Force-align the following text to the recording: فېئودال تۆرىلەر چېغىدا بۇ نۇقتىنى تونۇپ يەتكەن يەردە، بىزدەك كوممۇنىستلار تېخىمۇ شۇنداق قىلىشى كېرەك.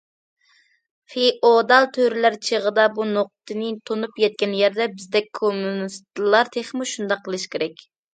فېئودال 1.15 1.83
تۆرىلەر 1.97 2.37
چېغىدا 2.47 2.85
بۇ 2.95 3.05
نۇقتىنى 3.09 3.67
تونۇپ 3.89 4.17
يەتكەن 4.23 4.55
يەردە، 4.61 4.87
بىزدەك 4.95 5.29
كوممۇنىستلار 5.41 6.51
تېخىمۇ 6.57 6.89
شۇنداق 6.95 7.23
قىلىشى 7.29 7.53
كېرەك. 7.57 7.85